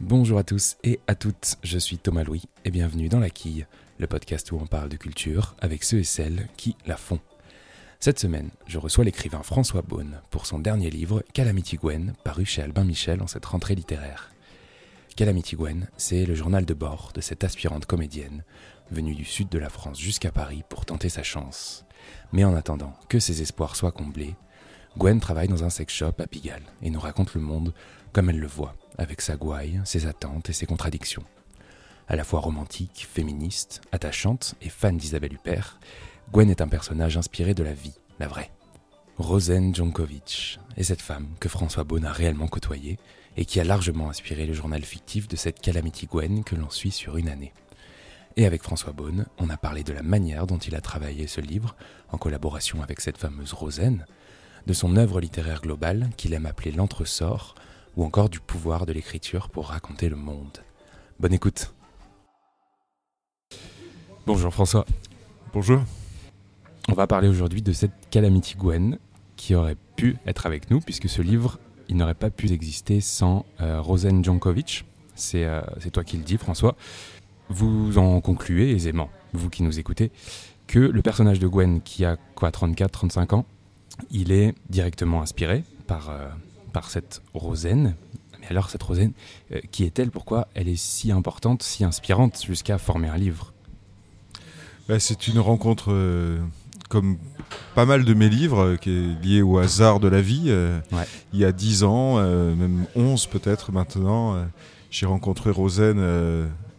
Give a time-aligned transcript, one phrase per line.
[0.00, 3.66] Bonjour à tous et à toutes, je suis Thomas Louis et bienvenue dans La Quille,
[3.96, 7.18] le podcast où on parle de culture avec ceux et celles qui la font.
[7.98, 12.60] Cette semaine, je reçois l'écrivain François Beaune pour son dernier livre Calamity Gwen, paru chez
[12.60, 14.30] Albin Michel en cette rentrée littéraire.
[15.16, 18.44] Calamity Gwen, c'est le journal de bord de cette aspirante comédienne,
[18.90, 21.86] venue du sud de la France jusqu'à Paris pour tenter sa chance.
[22.32, 24.36] Mais en attendant que ses espoirs soient comblés,
[24.98, 27.72] Gwen travaille dans un sex shop à Pigalle et nous raconte le monde
[28.12, 31.24] comme elle le voit, avec sa gouaille, ses attentes et ses contradictions.
[32.08, 35.80] À la fois romantique, féministe, attachante et fan d'Isabelle Huppert,
[36.32, 38.50] Gwen est un personnage inspiré de la vie, la vraie.
[39.18, 42.98] Rosen Jonkovic est cette femme que François Beaune a réellement côtoyée
[43.36, 46.90] et qui a largement inspiré le journal fictif de cette Calamity Gwen que l'on suit
[46.90, 47.52] sur une année.
[48.36, 51.40] Et avec François Beaune, on a parlé de la manière dont il a travaillé ce
[51.40, 51.74] livre,
[52.10, 54.04] en collaboration avec cette fameuse Rosen,
[54.66, 57.54] de son œuvre littéraire globale qu'il aime appeler l'entresort,
[57.96, 60.58] ou encore du pouvoir de l'écriture pour raconter le monde.
[61.18, 61.72] Bonne écoute.
[64.26, 64.84] Bonjour François.
[65.52, 65.80] Bonjour.
[66.88, 68.98] On va parler aujourd'hui de cette Calamity Gwen
[69.36, 73.46] qui aurait pu être avec nous puisque ce livre, il n'aurait pas pu exister sans
[73.60, 74.84] euh, Rosen Jankovic.
[75.34, 76.76] Euh, c'est toi qui le dis François.
[77.48, 80.10] Vous en concluez aisément, vous qui nous écoutez,
[80.66, 83.46] que le personnage de Gwen qui a quoi 34-35 ans,
[84.10, 86.28] il est directement inspiré par, euh,
[86.76, 87.94] par cette Rosen.
[88.38, 89.12] Mais alors cette Rosen,
[89.70, 90.10] qui est-elle?
[90.10, 93.54] Pourquoi elle est si importante, si inspirante jusqu'à former un livre?
[94.86, 95.90] Bah, C'est une rencontre
[96.90, 97.16] comme
[97.74, 100.44] pas mal de mes livres, euh, qui est lié au hasard de la vie.
[100.48, 100.78] Euh,
[101.32, 104.36] il y a 10 ans, euh, même 11 peut-être maintenant,
[104.90, 105.98] j'ai rencontré Rosen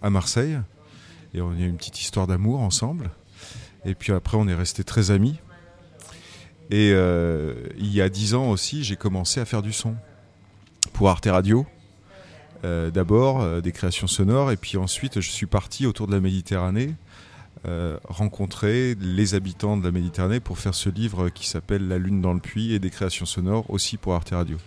[0.03, 0.59] à Marseille.
[1.33, 3.09] Et on a eu une petite histoire d'amour ensemble.
[3.83, 5.39] Et puis après, on est restés très amis.
[6.69, 9.95] Et il y a 10 ans aussi, j'ai commencé à faire du son
[10.93, 11.65] pour Arte Radio.
[12.63, 14.51] D'abord, des créations sonores.
[14.51, 16.95] Et puis ensuite, je suis parti autour de la Méditerranée
[17.67, 22.21] euh, rencontrer les habitants de la Méditerranée pour faire ce livre qui s'appelle La Lune
[22.21, 24.57] dans le puits et des créations sonores aussi pour Arte Radio.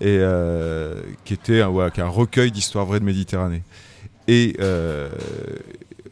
[0.00, 3.62] Et euh, qui était un, un recueil d'histoires vraies de Méditerranée.
[4.28, 5.10] Et euh,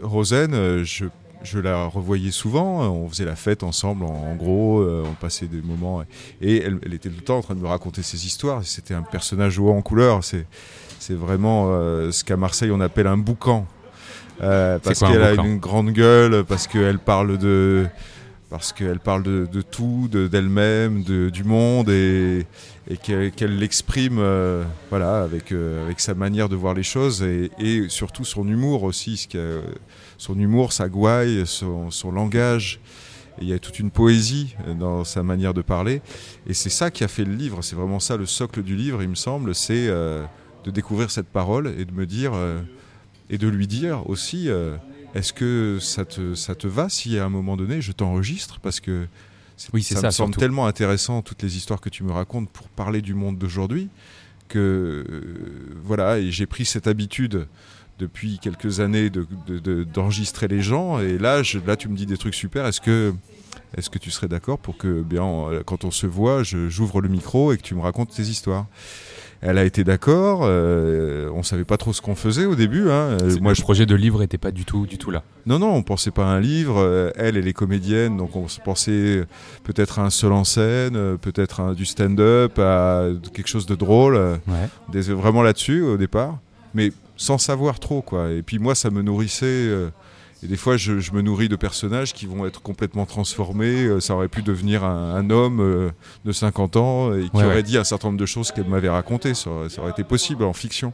[0.01, 1.07] Rosen, je,
[1.45, 6.03] je, la revoyais souvent, on faisait la fête ensemble, en, gros, on passait des moments.
[6.41, 8.63] Et elle, elle, était tout le temps en train de me raconter ses histoires.
[8.65, 10.23] C'était un personnage haut en couleur.
[10.25, 11.69] C'est vraiment
[12.11, 13.67] ce qu'à Marseille on appelle un boucan.
[14.43, 17.87] Euh, parce qu'elle a une grande gueule, parce qu'elle parle de
[18.51, 22.47] parce qu'elle parle de, tout, d'elle-même, de, du monde et,
[23.03, 28.25] qu'elle l'exprime euh, voilà, avec, euh, avec sa manière de voir les choses et, surtout
[28.25, 29.29] son humour aussi,
[30.19, 32.81] son humour, sa gouaille, son, langage.
[33.41, 36.03] il y a toute une poésie dans sa manière de parler.
[36.47, 39.03] Et c'est ça qui a fait le livre, c'est vraiment ça le socle du livre,
[39.03, 42.33] il me semble, c'est de découvrir cette parole et de me dire
[43.31, 44.77] et de lui dire aussi euh,
[45.15, 48.61] est-ce que ça te, ça te va si à un moment donné je t'enregistre?
[48.61, 49.07] Parce que
[49.73, 52.69] oui, ça, ça me semble tellement intéressant toutes les histoires que tu me racontes pour
[52.69, 53.89] parler du monde d'aujourd'hui
[54.49, 54.59] que
[55.09, 57.47] euh, voilà et j'ai pris cette habitude
[57.99, 62.35] depuis quelques années d'enregistrer de, les gens et là là tu me dis des trucs
[62.35, 62.67] super.
[62.67, 63.15] Est-ce que
[63.77, 65.25] est-ce que tu serais d'accord pour que bien
[65.65, 68.67] quand on se voit j'ouvre le micro et que tu me racontes tes histoires?
[69.45, 70.41] Elle a été d'accord.
[70.45, 72.89] Euh, on savait pas trop ce qu'on faisait au début.
[72.91, 73.19] Hein.
[73.21, 75.23] Euh, moi, le projet de livre était pas du tout, du tout là.
[75.45, 76.77] Non, non, on pensait pas à un livre.
[76.79, 79.27] Euh, elle, elle est comédienne, donc on pensait
[79.63, 84.17] peut-être à un seul en scène, peut-être à du stand-up, à quelque chose de drôle.
[84.49, 85.01] Ouais.
[85.13, 86.39] Vraiment là-dessus au départ,
[86.73, 88.31] mais sans savoir trop quoi.
[88.31, 89.71] Et puis moi, ça me nourrissait
[90.45, 93.85] et des fois, je, me nourris de personnages qui vont être complètement transformés.
[93.85, 95.91] Euh, ça aurait pu devenir un, homme euh,
[96.27, 99.33] de 50 ans et qui aurait dit un certain nombre de choses qu'elle m'avait racontées.
[99.33, 100.93] Ça, aurait été possible en fiction.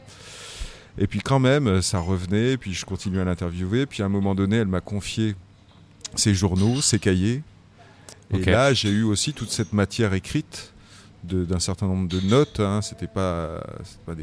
[0.97, 3.85] Et puis quand même, ça revenait, puis je continuais à l'interviewer.
[3.85, 5.35] Puis à un moment donné, elle m'a confié
[6.15, 7.41] ses journaux, ses cahiers.
[8.33, 10.71] Et là, j'ai eu aussi toute cette matière écrite
[11.25, 12.61] d'un certain nombre de notes.
[12.61, 12.81] Hein.
[12.81, 13.61] C'était pas,
[14.05, 14.13] pas,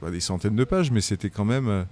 [0.00, 1.84] pas, des centaines de pages, mais c'était quand même euh,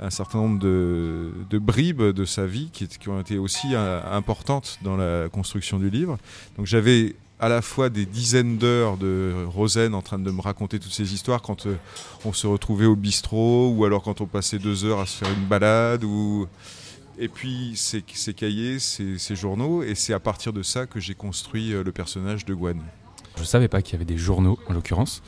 [0.00, 4.96] un certain nombre de, bribes de sa vie qui, ont été aussi euh, importantes dans
[4.96, 6.18] la construction du livre.
[6.56, 10.78] Donc j'avais à la fois des dizaines d'heures de Rosen en train de me raconter
[10.78, 11.76] toutes ces histoires quand euh,
[12.24, 15.32] on se retrouvait au bistrot ou alors quand on passait deux heures à se faire
[15.32, 16.46] une balade ou
[17.20, 18.02] et puis ces,
[18.32, 22.44] cahiers, ces, journaux et c'est à partir de ça que j'ai construit euh, le personnage
[22.44, 22.80] de Gwen.
[23.36, 25.22] Je ne savais pas qu'il y avait des journaux en l'occurrence,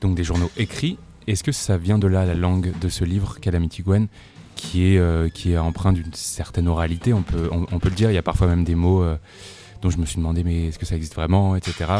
[0.00, 3.38] donc des journaux écrits est-ce que ça vient de là, la langue de ce livre,
[3.40, 4.08] Calamity Gwen,
[4.56, 8.10] qui est, euh, qui est empreint d'une certaine oralité, on peut, on, peut le dire,
[8.10, 9.16] il y a parfois même des mots euh,
[9.80, 11.90] dont je me suis demandé, mais est-ce que ça existe vraiment, etc.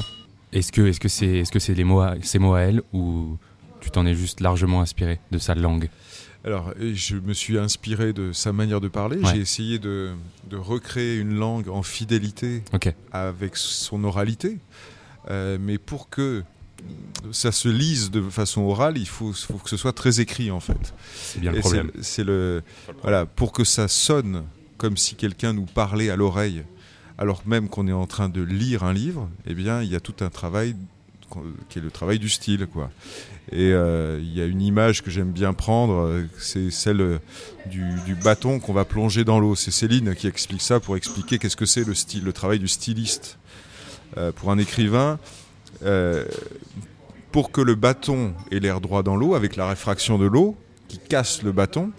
[0.53, 3.39] Est-ce que c'est -ce c'est -ce c'est mots ces mots à elle ou,
[3.81, 5.89] tu t'en es juste largement inspiré de sa langue?
[6.45, 9.19] Alors, je me suis inspiré de sa manière de parler.
[9.33, 10.13] J'ai essayé de,
[10.53, 12.63] recréer une langue en fidélité
[13.13, 14.59] avec son oralité.
[15.31, 16.43] Euh, mais pour que
[17.31, 20.95] ça se lise de façon orale, il faut, que ce soit très écrit en fait.
[21.15, 21.91] C'est bien le problème.
[22.01, 22.63] C'est le
[23.03, 24.45] voilà pour que ça sonne
[24.77, 26.65] comme si quelqu'un nous parlait à l'oreille,
[27.19, 29.29] alors même qu'on est en train de lire un livre.
[29.47, 30.75] Eh bien, il y a tout un travail
[31.69, 32.91] qui est le travail du style, quoi.
[33.51, 37.19] Et euh, il y a une image que j'aime bien prendre, euh, c'est celle euh,
[37.67, 39.55] du, bâton qu'on va plonger dans l'eau.
[39.55, 42.69] C'est Céline qui explique ça pour expliquer qu'est-ce que c'est le style, le travail du
[42.69, 43.39] styliste.
[44.37, 45.19] pour un écrivain,
[47.33, 50.57] pour que le bâton ait l'air droit dans l'eau, avec la réfraction de l'eau
[50.89, 51.91] qui casse le bâton,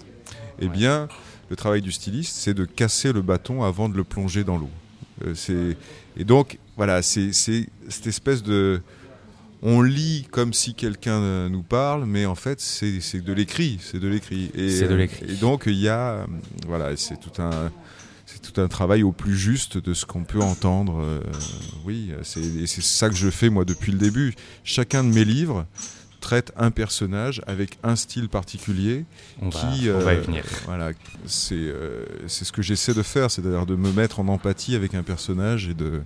[0.60, 1.08] eh bien,
[1.50, 4.70] le travail du styliste, c'est de casser le bâton avant de le plonger dans l'eau.
[6.18, 8.82] et donc, voilà, c'est cette espèce de
[9.64, 14.00] on lit comme si quelqu'un euh, nous parle, mais en fait, c'est de l'écrit, c'est
[14.00, 14.52] de l'écrit.
[14.56, 16.26] Et, et, donc, il y a, euh,
[16.68, 17.72] voilà, c'est tout un,
[18.26, 21.00] c'est tout un travail au plus juste de ce qu'on peut entendre.
[21.02, 21.22] Euh,
[21.86, 24.34] oui, c'est ça que je fais moi depuis le début.
[24.64, 25.66] Chacun de mes livres
[26.22, 29.04] traite un personnage avec un style particulier
[29.42, 30.46] on qui va, on va y venir.
[30.64, 30.92] voilà
[31.26, 31.70] c'est
[32.28, 35.68] c'est ce que j'essaie de faire c'est-à-dire de me mettre en empathie avec un personnage
[35.68, 36.02] et de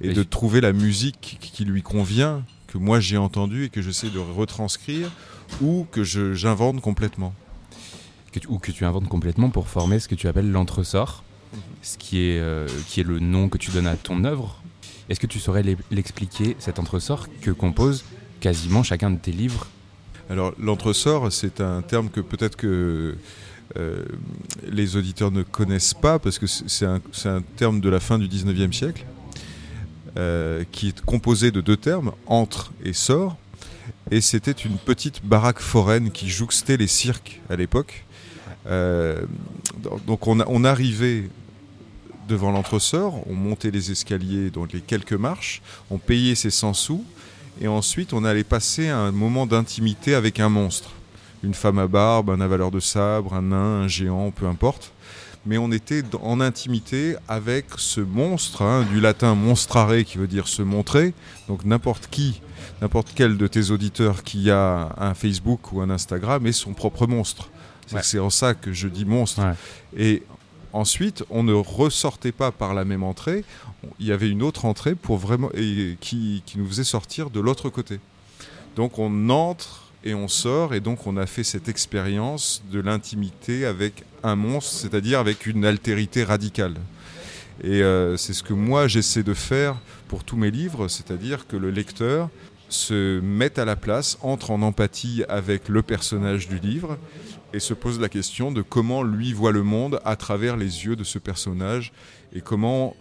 [0.00, 4.10] et de trouver la musique qui lui convient que moi j'ai entendu et que j'essaie
[4.10, 5.10] de retranscrire
[5.60, 7.34] ou que j'invente complètement.
[8.48, 11.24] ou que tu inventes complètement pour former ce que tu appelles l'entresort.
[11.82, 14.60] Ce qui est, euh, qui est le nom que tu donnes à ton œuvre.
[15.08, 18.04] Est-ce que tu saurais l'expliquer, cet entresort que compose
[18.40, 19.66] quasiment chacun de tes livres?
[20.28, 23.16] Alors l'entresort, c'est un terme que peut-être que
[23.76, 24.04] euh,
[24.68, 28.28] les auditeurs ne connaissent pas parce que c'est un, un, terme de la fin du
[28.28, 29.04] 19e siècle.
[30.16, 33.36] Euh, qui est composé de deux termes, entre et sort.
[34.10, 38.04] Et c'était une petite baraque foraine qui jouxtait les cirques à l'époque.
[38.66, 39.22] Euh,
[40.06, 41.30] donc on, arrivait
[42.28, 47.04] devant l'entresort, on montait les escaliers, donc les quelques marches, on payait ses 100 sous,
[47.60, 50.90] et ensuite on allait passer un moment d'intimité avec un monstre.
[51.42, 54.92] Une femme à barbe, un avaleur de sabre, un nain, un géant, peu importe
[55.46, 60.48] mais on était en intimité avec ce monstre, hein, du latin monstrare qui veut dire
[60.48, 61.14] se montrer.
[61.48, 62.42] Donc n'importe qui,
[62.82, 67.06] n'importe quel de tes auditeurs qui a un Facebook ou un Instagram est son propre
[67.06, 67.48] monstre.
[68.02, 69.40] C'est en ça que je dis monstre.
[69.96, 70.22] Et
[70.72, 73.44] ensuite, on ne ressortait pas par la même entrée.
[73.98, 77.40] Il y avait une autre entrée pour vraiment et qui, qui nous faisait sortir de
[77.40, 77.98] l'autre côté.
[78.76, 83.66] Donc on entre et on sort et donc on a fait cette expérience de l'intimité
[83.66, 86.74] avec un monstre, c'est-à-dire avec une altérité radicale.
[87.62, 89.76] Et euh, c'est ce que moi j'essaie de faire
[90.08, 92.30] pour tous mes livres, c'est-à-dire que le lecteur
[92.68, 96.96] se mette à la place, entre en empathie avec le personnage du livre
[97.52, 100.96] et se pose la question de comment lui voit le monde à travers les yeux
[100.96, 101.92] de ce personnage
[102.32, 102.94] et comment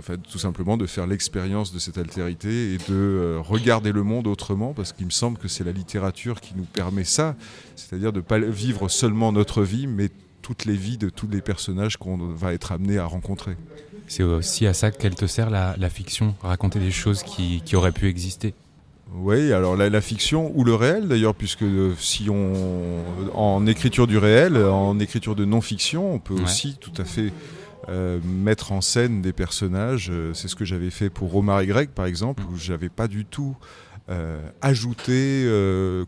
[0.00, 4.26] fait, tout simplement de faire l'expérience de cette altérité et de euh, regarder le monde
[4.26, 7.36] autrement, parce qu'il me semble que c'est la littérature qui nous permet ça,
[7.76, 10.08] c'est-à-dire de ne pas vivre seulement notre vie, mais
[10.42, 13.56] toutes les vies de tous les personnages qu'on va être amené à rencontrer.
[14.06, 18.08] C'est aussi à ça qu'elle te sert la, fiction, raconter des choses qui, auraient pu
[18.08, 18.54] exister.
[19.14, 22.52] Oui, alors la, fiction ou le réel d'ailleurs, puisque euh, si on
[23.34, 27.32] en écriture du réel, en écriture de non-fiction, on peut aussi tout à fait
[27.88, 30.10] euh, mettre en scène des personnages.
[30.12, 33.08] Euh, c'est ce que j'avais fait pour Omar et Greg, par exemple, où j'avais pas
[33.08, 33.56] du tout
[34.10, 35.44] euh, ajouté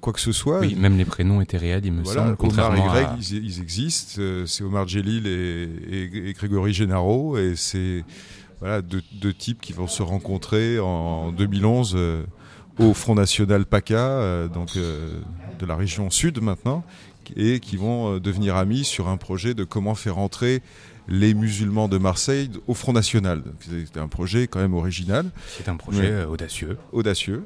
[0.01, 0.61] quoi que ce soit.
[0.61, 2.37] Oui, même les prénoms étaient réels, il me semble.
[2.39, 4.21] Omar et Greg, ils, existent.
[4.47, 8.05] c'est Omar Djelil et, Grégory Gennaro, et c'est
[8.61, 11.97] voilà, deux, types qui vont se rencontrer en 2011
[12.79, 16.85] au Front National PACA, donc de la région sud maintenant,
[17.37, 20.63] et qui vont devenir amis sur un projet de comment faire entrer
[21.09, 23.43] les musulmans de Marseille au Front National.
[23.61, 25.31] C'était un projet quand même original.
[25.49, 26.79] C'est un projet euh, audacieux.
[26.93, 27.45] Audacieux.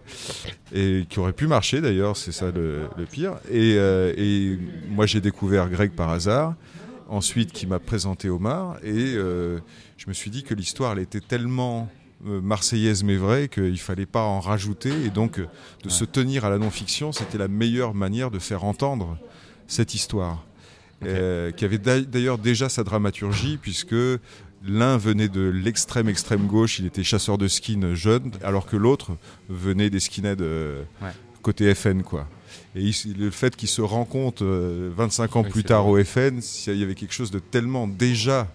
[0.73, 3.35] Et qui aurait pu marcher d'ailleurs, c'est ça le, pire.
[3.53, 4.59] Euh, et,
[4.91, 6.55] moi j'ai découvert Greg par hasard,
[7.09, 9.59] ensuite qui m'a présenté Omar, et euh,
[9.97, 11.89] je me suis dit que l'histoire elle était tellement
[12.25, 14.91] marseillaise mais vraie qu'il fallait pas en rajouter.
[15.05, 19.19] Et donc de se tenir à la non-fiction c'était la meilleure manière de faire entendre
[19.67, 20.45] cette histoire.
[21.05, 23.95] Euh, qui avait d'ailleurs déjà sa dramaturgie, puisque
[24.67, 29.13] l'un venait de l'extrême extrême gauche, il était chasseur de skin jeune, alors que l'autre
[29.51, 30.85] venait des skinheads euh,
[31.43, 32.27] côté FN, quoi.
[32.75, 36.83] Et le fait qu'ils se rencontrent 25 euh, ans plus tard au FN, il y
[36.83, 38.49] avait quelque chose de tellement déjà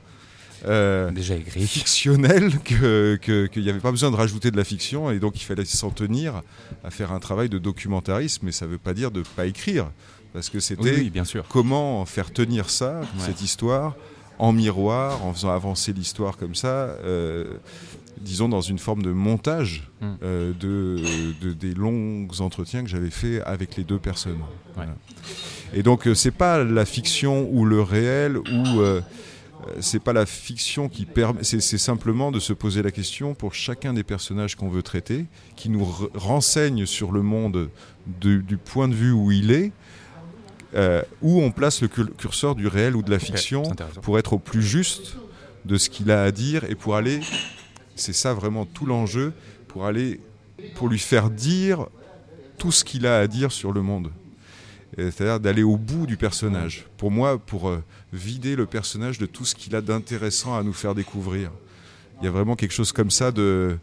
[0.63, 5.41] déjà écrit, fictionnel, qu'il n'y avait pas besoin de rajouter de la fiction et donc
[5.41, 6.41] il fallait s'en tenir
[6.83, 8.45] à faire un travail de documentarisme.
[8.45, 9.89] Mais ça ne veut pas dire de ne pas écrire,
[10.33, 11.45] parce que c'était bien sûr.
[11.49, 13.95] comment faire tenir ça, cette histoire,
[14.39, 16.95] en miroir, en faisant avancer l'histoire comme ça
[18.21, 20.05] disons, dans une forme de montage hmm.
[20.23, 24.39] euh, de, des longs entretiens que j'avais fait avec les deux personnes.
[25.73, 29.01] Et donc, euh, c'est pas la fiction ou le réel ou euh,
[29.79, 33.93] c'est pas la fiction qui permet, c'est simplement de se poser la question pour chacun
[33.93, 35.25] des personnages qu'on veut traiter,
[35.55, 37.69] qui nous renseigne sur le monde
[38.19, 39.71] du point de vue où il est,
[41.21, 43.63] où on place le curseur du réel ou de la fiction
[44.01, 45.17] pour être au plus juste
[45.65, 47.21] de ce qu'il a à dire et pour aller
[47.95, 49.33] c'est ça vraiment tout l'enjeu
[49.67, 50.19] pour aller,
[50.75, 51.87] pour lui faire dire
[52.57, 54.11] tout ce qu'il a à dire sur le monde.
[54.97, 56.85] C'est-à-dire d'aller au bout du personnage.
[56.97, 60.73] Pour moi, pour euh, vider le personnage de tout ce qu'il a d'intéressant à nous
[60.73, 61.51] faire découvrir.
[62.21, 63.77] Il y a vraiment quelque chose comme ça de...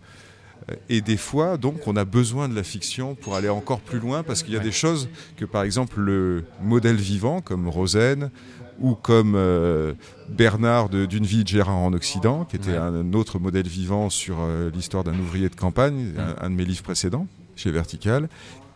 [0.68, 4.00] Euh, et des fois, donc, on a besoin de la fiction pour aller encore plus
[4.00, 8.30] loin, parce qu'il y a des choses que, par exemple, le modèle vivant, comme Rosen,
[8.80, 9.94] ou comme euh,
[10.28, 14.70] Bernard d'une vie de Gérard en Occident, qui était un autre modèle vivant sur euh,
[14.72, 18.28] l'histoire d'un ouvrier de campagne, un, de mes livres précédents chez Vertical,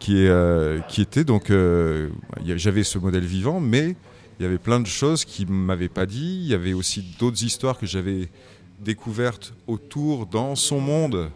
[0.02, 1.52] qui, est, euh, qui était donc,
[2.44, 3.94] j'avais ce modèle vivant, mais
[4.38, 6.40] il y avait plein de choses qui ne m'avaient pas dit.
[6.42, 8.28] Il y avait aussi d'autres histoires que j'avais
[8.80, 11.30] découvertes autour dans son monde,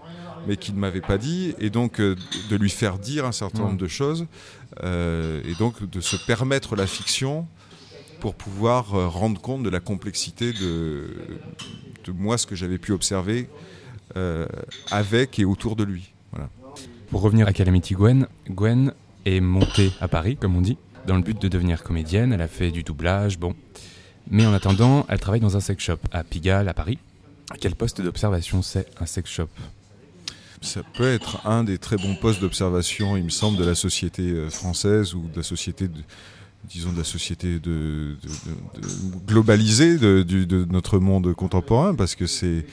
[0.49, 3.79] mais qui ne m'avaient pas dit, et donc de lui faire dire un certain nombre
[3.79, 4.27] de choses,
[4.83, 7.47] et donc de se permettre la fiction
[8.21, 11.11] pour pouvoir euh, rendre compte de la complexité de,
[12.05, 13.49] de moi, ce que j'avais pu observer
[14.17, 14.47] euh,
[14.91, 16.13] avec et autour de lui.
[16.33, 16.49] Voilà.
[17.11, 18.93] Pour revenir à Calamity Gwen, Gwen
[19.25, 22.33] est montée à Paris, comme on dit, dans le but de devenir comédienne.
[22.33, 23.55] Elle a fait du doublage, bon.
[24.31, 26.99] Mais en attendant, elle travaille dans un sex shop à Pigalle, à Paris.
[27.61, 29.49] Quel poste d'observation c'est un sex shop?
[30.63, 34.23] Ça peut être un des très bons postes d'observation, il me semble, de la société
[34.23, 35.89] euh, française ou de la société
[36.69, 37.61] disons, de la société
[39.27, 42.65] globalisée de, notre monde contemporain, parce que c'est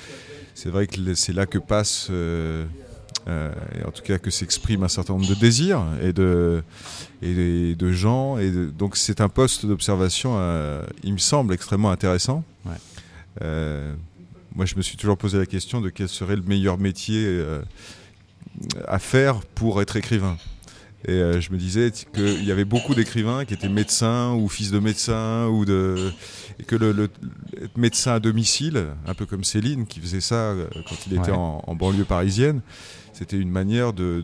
[0.65, 2.65] vrai que c'est là que passe, euh,
[3.27, 6.63] et en tout cas que s'exprime un certain nombre de désirs et de,
[7.21, 8.37] et de, gens.
[8.37, 12.43] Et donc c'est un poste d'observation, euh, il me semble, extrêmement intéressant.
[13.39, 17.43] moi, je me suis toujours posé la question de quel serait le meilleur métier
[18.87, 20.37] à faire pour être écrivain.
[21.05, 24.71] Et euh, je me disais qu'il y avait beaucoup d'écrivains qui étaient médecins ou fils
[24.71, 26.11] de médecins ou de
[26.59, 27.09] et que le,
[27.61, 31.31] être médecin à domicile, un peu comme Céline qui faisait ça euh, quand il était
[31.31, 32.61] en, banlieue parisienne,
[33.13, 34.23] c'était une manière de,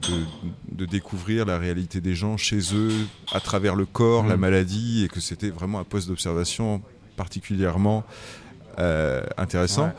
[0.72, 2.92] de, découvrir la réalité des gens chez eux
[3.32, 4.40] à travers le corps, la mm.
[4.40, 6.82] maladie, et que c'était vraiment un poste d'observation
[7.16, 8.04] particulièrement
[8.80, 9.92] euh, intéressant.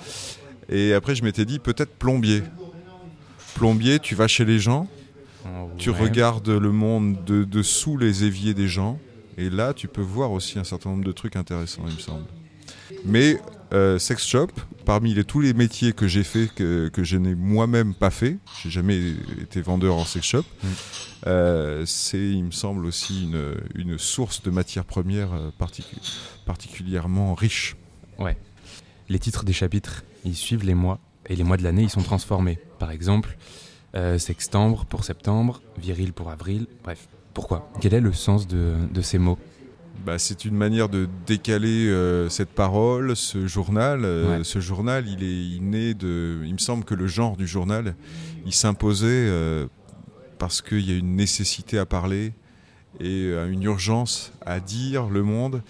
[0.68, 2.42] Et après, je m'étais dit peut-être plombier.
[3.54, 4.88] Plombier, tu vas chez les gens
[5.78, 8.99] tu regardes le monde de dessous les éviers des gens,
[9.38, 12.26] et là, tu peux voir aussi un certain nombre de trucs intéressants, il me semble.
[13.04, 13.38] Mais
[13.73, 14.49] euh, sex shop,
[14.85, 18.39] parmi les, tous les métiers que j'ai fait, que, que je n'ai moi-même pas fait,
[18.62, 18.99] j'ai jamais
[19.41, 20.69] été vendeur en sex shop, mm.
[21.27, 25.50] euh, c'est, il me semble, aussi une, une source de matières premières euh,
[26.47, 27.77] particulièrement riche.
[28.19, 28.37] Ouais.
[29.09, 32.03] Les titres des chapitres, ils suivent les mois, et les mois de l'année, ils sont
[32.03, 32.59] transformés.
[32.79, 33.37] Par exemple,
[33.95, 37.09] euh, sextembre pour septembre, viril pour avril, bref.
[37.35, 37.71] Pourquoi?
[37.81, 39.39] Quel est le sens de, ces mots?
[40.04, 44.04] Bah, c'est une manière de décaler euh, cette parole, ce journal.
[44.04, 46.40] Euh, ce journal, il est né de.
[46.45, 47.95] Il me semble que le genre du journal,
[48.47, 49.30] il s'imposait
[50.38, 52.33] parce qu'il y a une nécessité à parler
[52.99, 55.62] et une urgence à dire le monde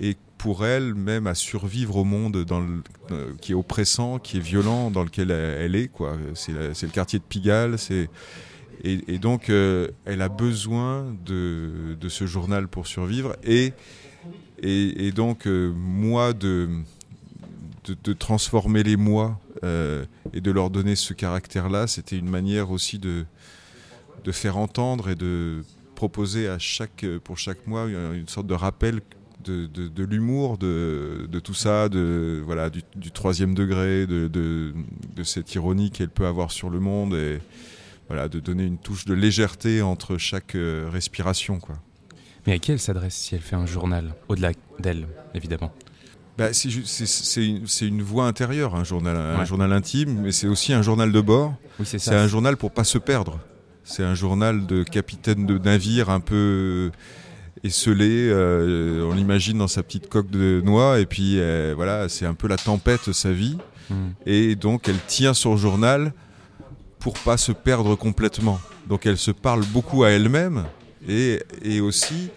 [0.00, 2.62] et pour elle même à survivre au monde dans
[3.10, 5.88] euh, qui est oppressant, qui est violent, dans lequel elle, est.
[5.88, 6.18] Quoi.
[6.34, 7.78] C'est, le quartier de Pigalle.
[7.78, 8.10] C'est,
[8.84, 13.34] et, donc, euh, elle a besoin de, de, ce journal pour survivre.
[13.42, 13.72] Et,
[14.62, 16.68] et, donc, euh, moi, de,
[17.86, 23.24] de, transformer les mois et de leur donner ce caractère-là, c'était une manière aussi de,
[24.22, 25.62] de faire entendre et de
[25.94, 29.00] proposer à chaque, pour chaque mois une sorte de rappel
[29.44, 34.72] de, l'humour, de, tout ça, de, voilà, du, troisième degré, de,
[35.22, 37.38] cette ironie qu'elle peut avoir sur le monde et
[38.08, 41.58] voilà, de donner une touche de légèreté entre chaque euh, respiration.
[41.58, 41.76] Quoi.
[42.46, 44.14] Mais à qui elle s'adresse si elle fait un journal?
[44.28, 45.72] Au-delà d'elle, évidemment.
[46.36, 51.12] Bah, c'est une, voix intérieure, un journal, un journal intime, mais c'est aussi un journal
[51.12, 51.54] de bord.
[51.84, 53.38] c'est un journal pour pas se perdre.
[53.84, 56.90] C'est un journal de capitaine de navire un peu
[57.62, 61.38] esselé, on l'imagine dans sa petite coque de noix, et puis
[61.76, 63.56] voilà, c'est un peu la tempête sa vie,
[63.90, 64.08] hmm.
[64.26, 66.12] et donc elle tient son journal
[67.04, 68.58] pour pas se perdre complètement.
[68.88, 70.64] Donc elle se parle beaucoup à elle-même,
[71.06, 72.30] et, et aussi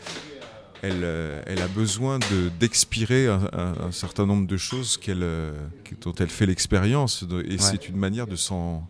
[0.82, 2.20] elle, euh, elle, a besoin
[2.60, 5.54] d'expirer un, un, certain nombre de choses qu'elle, euh,
[6.02, 7.24] dont elle fait l'expérience.
[7.48, 8.86] Et c'est une manière de s'en,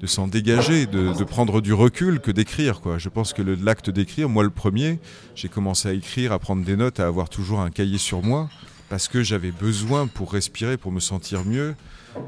[0.00, 2.80] de s'en dégager, de, de, prendre du recul que d'écrire.
[2.80, 2.98] Quoi.
[2.98, 5.00] Je pense que l'acte d'écrire, moi le premier,
[5.34, 8.48] j'ai commencé à écrire, à prendre des notes, à avoir toujours un cahier sur moi,
[8.88, 11.74] parce que j'avais besoin pour respirer, pour me sentir mieux,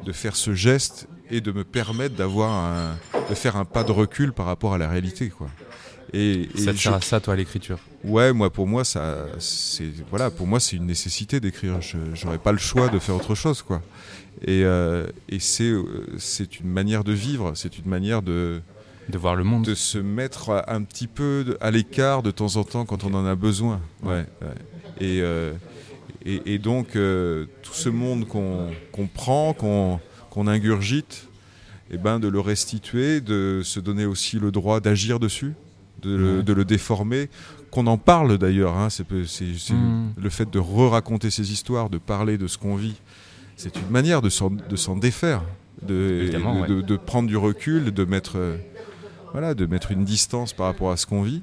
[0.04, 3.92] de faire ce geste et de me permettre d'avoir un, de faire un pas de
[3.92, 5.28] recul par rapport à la réalité.
[5.28, 5.48] Quoi.
[6.12, 7.78] Et, ça te sert à ça, toi, l'écriture?
[8.02, 11.80] Ouais, moi, pour moi, ça, c'est voilà, pour moi, c'est une nécessité d'écrire.
[11.80, 13.80] Je n'aurais pas le choix de faire autre chose, quoi.
[14.42, 15.84] Et, euh, et c'est, euh,
[16.18, 18.60] c'est une manière de vivre, c'est une manière de
[19.08, 22.62] de voir le monde, de se mettre un petit peu à l'écart de temps en
[22.62, 23.80] temps quand on en a besoin.
[24.04, 24.24] Ouais.
[25.00, 25.52] Et, euh,
[26.24, 29.98] et, et, donc tout ce monde qu'on, qu'on prend, qu'on,
[30.30, 31.28] qu'on ingurgite,
[31.90, 35.54] et eh ben de le restituer, de se donner aussi le droit d'agir dessus
[36.00, 37.28] de, le, déformer.
[37.70, 40.12] Qu'on en parle d'ailleurs, hein, c'est mm.
[40.16, 42.96] le fait de re-raconter ces histoires, de parler de ce qu'on vit.
[43.56, 45.42] C'est une manière de s'en défaire,
[45.86, 46.30] de,
[46.82, 48.56] de, prendre du recul, de mettre, euh,
[49.32, 51.42] voilà, de mettre une distance par rapport à ce qu'on vit.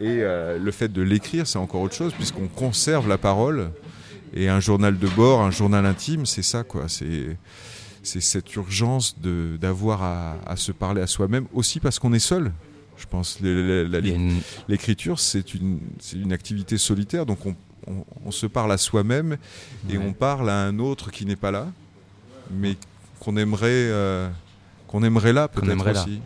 [0.00, 3.70] Et euh, le fait de l'écrire, c'est encore autre chose, puisqu'on conserve la parole.
[4.34, 6.88] Et un journal de bord, un journal intime, c'est ça, quoi.
[6.88, 7.36] C'est
[8.06, 12.52] c'est cette urgence d'avoir à, à, se parler à soi-même, aussi parce qu'on est seul.
[12.96, 13.40] Je pense
[14.68, 15.80] l'écriture, c'est une,
[16.14, 17.54] une activité solitaire, donc on,
[18.24, 19.36] on, se parle à soi-même
[19.90, 21.66] et on parle à un autre qui n'est pas là,
[22.50, 22.76] mais
[23.20, 24.28] qu'on aimerait, euh,
[24.88, 26.20] qu'on aimerait là peut-être aussi.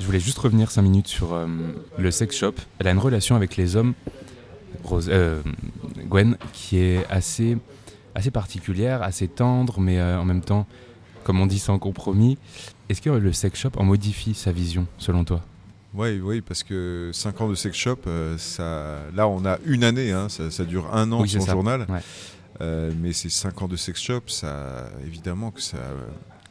[0.00, 1.46] Je voulais juste revenir cinq minutes sur euh,
[1.98, 2.54] le sex shop.
[2.78, 3.94] Elle a une relation avec les hommes,
[4.84, 5.42] Rose, euh,
[6.08, 7.58] Gwen, qui est assez,
[8.18, 10.66] assez particulière, assez tendre, mais en même temps,
[11.24, 12.36] comme on dit, sans compromis.
[12.88, 15.42] Est-ce que le sex shop en modifie sa vision, selon toi?
[15.94, 19.84] Oui, oui, parce que 5 ans de sex shop, euh, ça, là on a une
[19.84, 21.86] année, hein, ça, dure un an son journal.
[22.60, 25.78] Euh, mais ces 5 ans de sex shop, ça, évidemment que ça,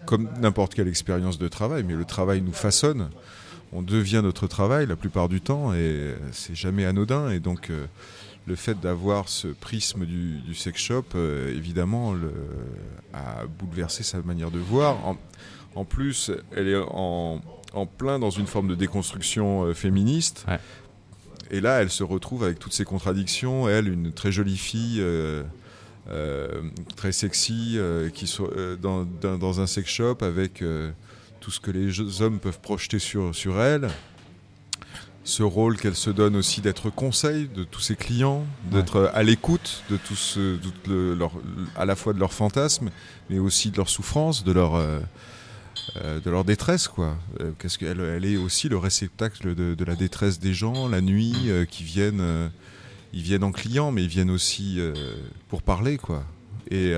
[0.06, 3.10] comme n'importe quelle expérience de travail, mais le travail nous façonne.
[3.74, 7.30] On devient notre travail la plupart du temps et c'est jamais anodin.
[7.30, 7.86] Et donc euh,
[8.48, 11.04] le fait d'avoir ce prisme du, sex shop,
[11.50, 12.32] évidemment, le,
[13.14, 15.06] a bouleversé sa manière de voir.
[15.06, 15.18] En,
[15.76, 17.42] en plus, elle est en
[17.74, 20.46] en plein dans une forme de déconstruction euh, féministe.
[21.50, 23.70] Et là, elle se retrouve avec toutes ces contradictions.
[23.70, 25.44] Elle, une très jolie fille, euh,
[26.10, 26.62] euh,
[26.96, 27.80] très sexy,
[28.14, 30.62] qui soit dans, dans, un sex shop avec
[31.40, 33.88] tout ce que les hommes peuvent projeter sur, sur elle.
[35.28, 39.84] Ce rôle qu'elle se donne aussi d'être conseil de tous ses clients, d'être à l'écoute
[39.90, 40.40] de tous,
[40.88, 41.34] leur,
[41.76, 42.92] à la fois de leurs fantasmes,
[43.30, 44.80] mais aussi de leurs souffrances, de leur
[45.96, 47.18] euh, de leur détresse, quoi.
[47.40, 51.34] Euh, qu'est-ce qu'elle elle est aussi le réceptacle de, la détresse des gens la nuit
[51.48, 52.50] euh, qui viennent,
[53.14, 54.80] ils viennent en client, mais ils viennent aussi
[55.50, 56.24] pour parler, quoi.
[56.72, 56.94] Et,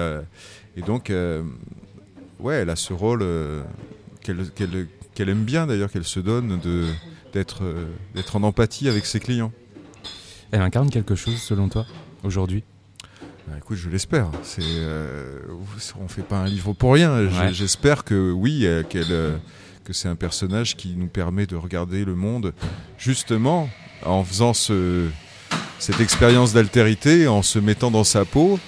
[0.85, 1.11] donc,
[2.39, 3.25] ouais, elle a ce rôle
[4.23, 6.59] qu'elle aime bien d'ailleurs, qu'elle se donne
[7.33, 7.63] d'être
[8.15, 9.51] d'être en empathie avec ses clients.
[10.51, 11.85] Elle incarne quelque chose selon toi
[12.23, 12.63] aujourd'hui?
[13.47, 14.27] Bah, écoute, je l'espère.
[14.43, 15.39] C'est, euh,
[15.99, 17.29] on fait pas un livre pour rien.
[17.51, 19.37] J'espère que oui, euh, qu'elle, euh,
[19.83, 22.53] que c'est un personnage qui nous permet de regarder le monde
[22.97, 23.69] justement
[24.05, 25.07] en faisant ce,
[25.79, 28.59] cette expérience d'altérité, en se mettant dans sa peau,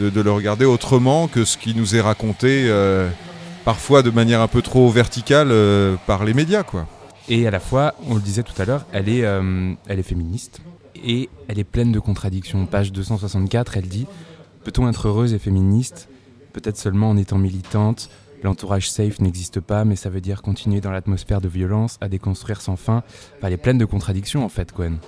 [0.00, 2.68] de, le regarder autrement que ce qui nous est raconté
[3.64, 5.54] parfois de manière un peu trop verticale
[6.06, 6.88] par les médias, quoi.
[7.28, 10.60] Et à la fois, on le disait tout à l'heure, elle est, elle est féministe
[11.02, 12.66] et elle est pleine de contradictions.
[12.66, 14.06] Page 264, elle dit
[14.64, 16.08] Peut-on être heureuse et féministe?
[16.52, 18.10] Peut-être seulement en étant militante.
[18.42, 22.60] L'entourage safe n'existe pas, mais ça veut dire continuer dans l'atmosphère de violence, à déconstruire
[22.60, 23.02] sans fin.
[23.42, 24.98] elle est pleine de contradictions en fait, Gwen.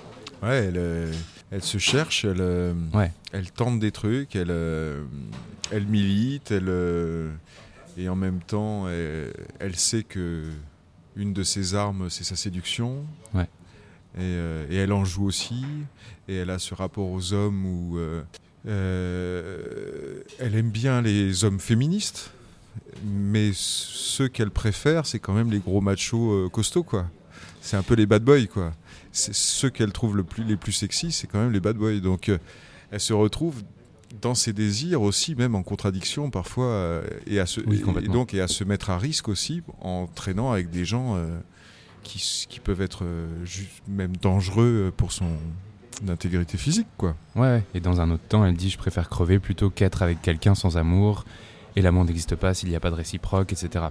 [0.41, 1.13] Ouais, elle, euh,
[1.51, 3.11] elle se cherche, elle, euh, ouais.
[3.31, 5.03] elle tente des trucs, elle, euh,
[5.71, 6.71] elle milite, elle,
[7.97, 10.45] et en même temps, elle, elle, sait que
[11.17, 13.05] une de ses armes, c'est sa séduction.
[13.33, 13.47] Ouais.
[14.19, 15.65] Euh, et, elle en joue aussi.
[16.27, 18.23] Et elle a ce rapport aux hommes où euh,
[18.67, 22.31] euh, elle aime bien les hommes féministes,
[23.05, 27.07] mais ceux qu'elle préfère, c'est quand même les gros machos costauds, quoi.
[27.61, 28.73] C'est un peu les bad boys, quoi.
[29.11, 31.99] C'est ceux qu'elle trouve le plus, les plus sexy, c'est quand même les bad boys.
[31.99, 32.31] Donc,
[32.91, 33.63] elle se retrouve
[34.21, 37.61] dans ses désirs aussi, même en contradiction parfois, et, à se,
[38.07, 41.17] donc et à se mettre à risque aussi en traînant avec des gens
[42.07, 43.27] qui, peuvent être euh,
[43.87, 45.25] même dangereux pour son,
[46.01, 47.15] d'intégrité physique, quoi.
[47.35, 50.55] Ouais, et dans un autre temps, elle dit Je préfère crever plutôt qu'être avec quelqu'un
[50.55, 51.25] sans amour,
[51.75, 53.85] et l'amour n'existe pas s'il n'y a pas de réciproque, etc.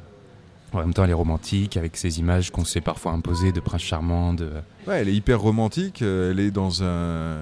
[0.72, 3.82] En même temps, elle est romantique, avec ces images qu'on s'est parfois imposées de prince
[3.82, 4.34] charmant.
[4.34, 4.50] De...
[4.86, 7.38] Ouais, elle est hyper romantique, euh, elle est dans un.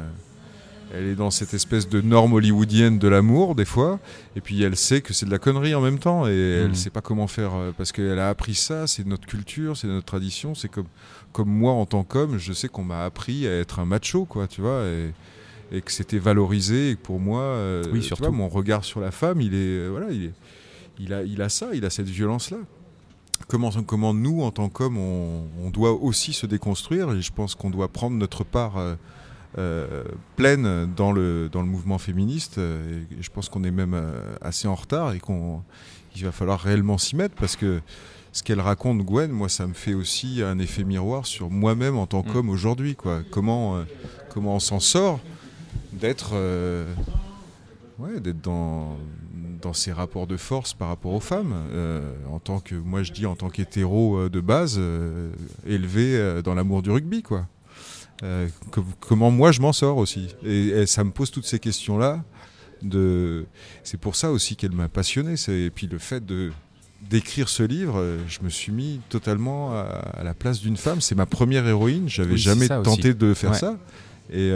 [0.96, 3.98] Elle est dans cette espèce de norme hollywoodienne de l'amour, des fois,
[4.36, 6.72] et puis elle sait que c'est de la connerie en même temps, et elle ne
[6.72, 6.74] mm.
[6.74, 10.06] sait pas comment faire, euh, parce qu'elle a appris ça, c'est notre culture, c'est notre
[10.06, 10.86] tradition, c'est comme,
[11.32, 14.46] comme moi en tant qu'homme, je sais qu'on m'a appris à être un macho, quoi,
[14.46, 15.12] tu vois, et,
[15.72, 18.30] et que c'était valorisé, et que pour moi, euh, oui, surtout.
[18.30, 20.32] mon regard sur la femme, il est, voilà, il, est,
[20.98, 22.58] il, a, il a ça, il a cette violence-là
[23.48, 27.70] comment, comment nous, en tant qu'hommes, on, doit aussi se déconstruire et je pense qu'on
[27.70, 28.94] doit prendre notre part euh,
[29.58, 30.04] euh,
[30.36, 32.58] pleine dans le, dans le mouvement féministe.
[32.58, 36.98] Et je pense qu'on est même euh, assez en retard et qu'il va falloir réellement
[36.98, 37.80] s'y mettre parce que
[38.32, 42.06] ce qu'elle raconte, Gwen, moi, ça me fait aussi un effet miroir sur moi-même en
[42.06, 42.32] tant mm.
[42.32, 42.96] qu'homme aujourd'hui.
[43.30, 43.84] Comment,
[44.30, 45.20] comment on s'en sort
[45.92, 46.34] d'être
[47.98, 48.96] ouais, d'être dans,
[49.62, 53.12] dans ces rapports de force par rapport aux femmes, euh, en tant que, moi je
[53.12, 55.32] dis en tant qu'hétéro euh, de base, euh,
[55.66, 57.46] élevé dans l'amour du rugby, quoi.
[59.00, 60.34] Comment moi je m'en sors aussi.
[60.44, 62.22] Et, ça me pose toutes ces questions-là.
[62.82, 63.46] De...
[63.82, 65.34] C'est pour ça aussi qu'elle m'a passionné.
[65.48, 66.52] Et puis le fait de
[67.10, 71.02] d'écrire ce livre, je me suis mis totalement à, la place d'une femme.
[71.02, 72.08] C'est ma première héroïne.
[72.08, 73.78] J'avais jamais tenté de faire ça.
[74.32, 74.52] Et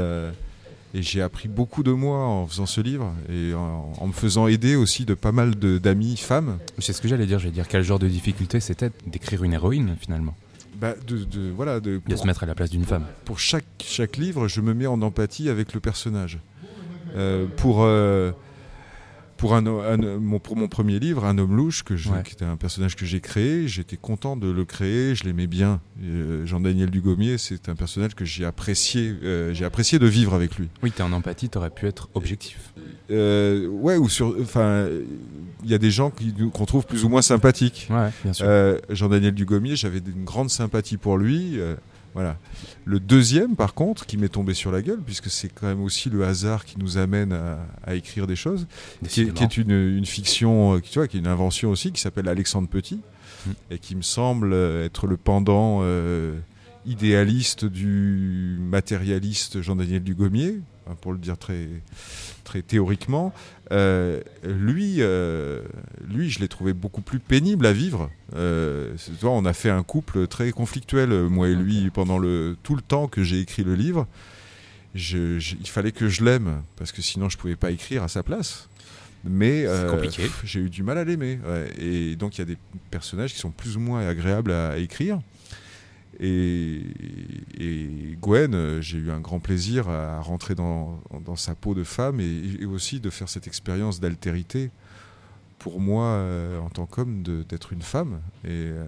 [0.95, 4.75] et j'ai appris beaucoup de moi en faisant ce livre et en, me faisant aider
[4.75, 6.59] aussi de pas mal d'amis femmes.
[6.79, 7.39] C'est ce que j'allais dire.
[7.39, 10.35] J'allais dire quel genre de difficulté c'était d'écrire une héroïne finalement?
[10.81, 13.05] Bah de, voilà, de, se mettre à la place d'une femme.
[13.25, 16.39] Pour chaque, chaque livre, je me mets en empathie avec le personnage.
[17.17, 18.31] Euh, pour, euh,
[19.39, 22.97] pour, un, mon, pour mon premier livre, Un homme louche, que qui était un personnage
[22.97, 25.81] que j'ai créé, j'étais content de le créer, je l'aimais bien.
[26.03, 30.57] Euh, Jean-Daniel Dugommier, c'est un personnage que j'ai apprécié, euh, j'ai apprécié de vivre avec
[30.57, 30.69] lui.
[30.83, 32.73] Oui, tu es en empathie, tu aurais pu être objectif.
[33.11, 34.37] Euh, ouais, ou sur.
[34.41, 34.89] Enfin,
[35.65, 36.13] il y a des gens
[36.53, 37.89] qu'on trouve plus ou moins sympathiques.
[37.91, 38.47] Ouais, sûr.
[38.91, 41.59] Jean-Daniel Dugommier, j'avais une grande sympathie pour lui.
[42.15, 42.39] Voilà.
[42.85, 46.11] Le deuxième, par contre, qui m'est tombé sur la gueule, puisque c'est quand même aussi
[46.11, 47.33] le hasard qui nous amène
[47.85, 48.67] à, écrire des choses,
[49.09, 52.69] qui est, une, fiction, euh, tu vois, qui est une invention aussi, qui s'appelle Alexandre
[52.69, 53.01] Petit,
[53.47, 53.51] hmm.
[53.71, 56.39] et qui me semble être le pendant euh,
[56.87, 60.61] idéaliste du matérialiste Jean-Daniel Dugommier,
[61.01, 61.69] pour le dire très,
[62.45, 63.33] très théoriquement.
[63.73, 65.63] Euh, lui, euh,
[66.07, 68.11] lui, je l'ai trouvé beaucoup plus pénible à vivre.
[68.35, 72.83] Euh, on a fait un couple très conflictuel, moi et lui, pendant le, tout le
[72.83, 74.07] temps que j'ai écrit le livre.
[74.95, 78.69] il fallait que je l'aime, parce que sinon je pouvais pas écrire à sa place.
[79.25, 79.67] Mais
[80.45, 81.39] j'ai eu du mal à l'aimer.
[81.79, 82.59] Et donc il y a des
[82.91, 85.21] personnages qui sont plus ou moins agréables à écrire.
[86.21, 86.83] Et,
[88.21, 91.01] Gwen, euh, j'ai eu un grand plaisir à rentrer dans,
[91.37, 94.71] sa peau de femme et, aussi de faire cette expérience d'altérité
[95.59, 98.21] pour moi euh, en tant qu'homme d'être une femme.
[98.45, 98.85] Et euh,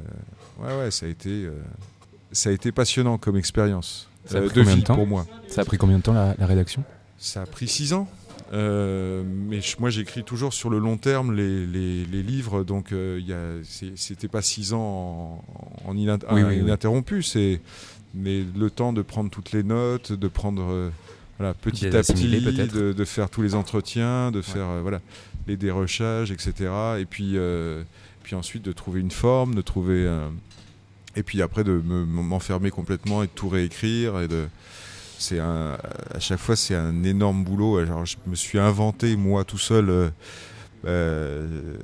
[0.61, 1.49] ouais, ouais, ça a été,
[2.33, 5.27] ça a été passionnant comme expérience de vie pour moi.
[5.49, 6.83] Ça a pris combien de temps la rédaction?
[7.19, 8.09] Ça a pris six ans.
[8.53, 14.29] Euh, mais moi, j'écris toujours sur le long terme les, les, livres, donc euh, c'était
[14.29, 15.45] pas six ans
[15.85, 17.23] en, ininterrompu.
[17.23, 17.61] C'est
[18.13, 20.91] mais le temps de prendre toutes les notes, de prendre euh,
[21.39, 25.01] voilà, petit à petit, de, de, faire tous les entretiens, de faire voilà
[25.47, 26.71] les dérochages, etc.
[26.99, 27.37] Et puis
[28.25, 30.11] puis ensuite de trouver une forme, de trouver
[31.15, 34.47] et puis après de m'enfermer complètement et de tout réécrire et de
[35.21, 35.77] c'est un,
[36.15, 37.79] à chaque fois c'est un énorme boulot.
[37.79, 39.91] Alors, je me suis inventé moi tout seul.
[39.91, 40.11] Euh,
[40.87, 41.77] euh,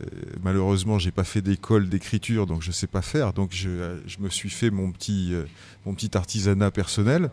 [0.42, 3.33] malheureusement, j'ai pas fait d'école d'écriture, donc je sais pas faire.
[3.33, 5.44] Donc je, je me suis fait mon petit, euh,
[5.85, 7.31] mon petit artisanat personnel.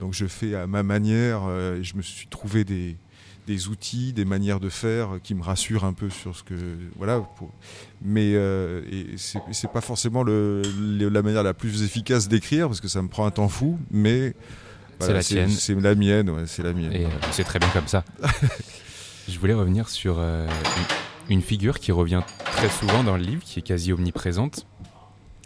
[0.00, 1.42] Donc je fais à ma manière.
[1.80, 2.96] je me suis trouvé des,
[3.46, 6.54] des outils, des manières de faire qui me rassurent un peu sur ce que
[6.96, 7.20] voilà.
[7.20, 7.52] Pour,
[8.02, 8.82] mais euh,
[9.16, 10.62] c'est pas forcément le,
[11.08, 13.78] la manière la plus efficace d'écrire parce que ça me prend un temps fou.
[13.90, 14.34] Mais
[15.00, 15.50] c'est la tienne.
[15.50, 16.92] C'est la mienne, ouais, c'est la mienne.
[16.92, 18.04] Et euh, c'est très bien comme ça.
[19.28, 20.46] Je voulais revenir sur euh,
[21.28, 24.66] une, figure qui revient très souvent dans le livre, qui est quasi omniprésente.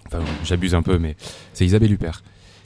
[0.07, 1.17] Enfin, j'abuse un peu, mais
[1.55, 2.23] c'est Isabelle Huppert,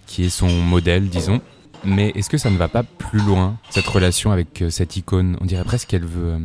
[0.07, 1.41] qui est son modèle, disons.
[1.85, 5.37] Mais est-ce que ça ne va pas plus loin, cette relation avec euh, cette icône?
[5.41, 6.39] On dirait presque qu'elle veut,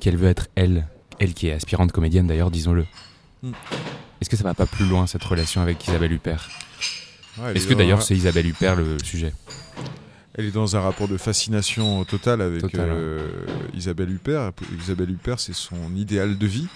[0.00, 0.86] qu'elle veut être elle,
[1.18, 2.86] elle qui est aspirante comédienne d'ailleurs, disons-le.
[3.42, 3.52] Hmm.
[4.20, 6.48] Est-ce que ça va pas plus loin, cette relation avec Isabelle Huppert?
[7.54, 9.32] Est-ce que d'ailleurs c'est Isabelle Huppert le sujet
[10.36, 13.28] elle est dans un rapport de fascination totale avec euh,
[13.72, 14.50] Isabelle Huppert.
[14.80, 16.66] Isabelle Huppert, c'est son idéal de vie.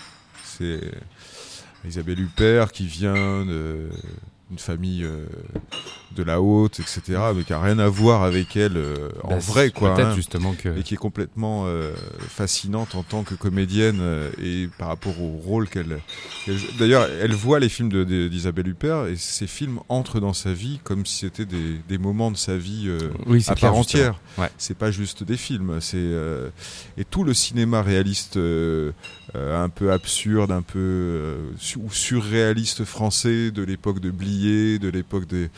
[0.44, 0.80] C'est
[1.84, 5.26] Isabelle Huppert qui vient d'une famille euh,
[6.16, 7.02] de la haute, etc.,
[7.36, 9.94] mais qui a rien à voir avec elle euh, en Bah, vrai, quoi.
[10.00, 10.76] Hein, justement que.
[10.78, 11.92] et qui est complètement euh,
[12.28, 15.98] fascinante en tant que comédienne euh, et par rapport au rôle qu'elle.
[16.78, 20.52] D'ailleurs, elle voit les films de- de- d'Isabelle Huppert et ces films entrent dans sa
[20.52, 22.84] vie comme si c'était des, des moments de sa vie.
[22.86, 24.20] euh, Oui, à clair, part entière.
[24.38, 24.48] Ouais.
[24.56, 25.78] C'est pas juste des films.
[25.80, 26.48] C'est euh,
[26.96, 28.92] et tout le cinéma réaliste, euh,
[29.34, 35.26] un peu absurde, un peu euh, ou surréaliste français de l'époque de Blier, de l'époque
[35.26, 35.50] des-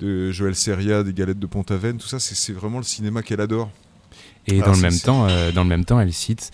[0.00, 3.70] de Joël Seria, des Galettes de Pont-Aven, tout ça, c'est vraiment le cinéma qu'elle adore.
[4.46, 6.50] Et Ah, dans, le même temps, euh, dans le même temps, elle cite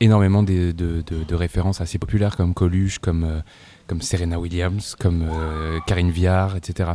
[0.00, 3.40] énormément de, de- de- de références assez populaires comme Coluche, comme, euh,
[3.86, 6.90] comme Serena Williams, comme euh, Karine Viard, etc.